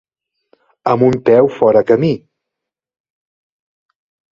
[0.93, 2.11] Amb un peu fora camí.